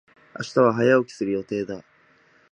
[0.35, 1.83] 明日は早起きする予定だ。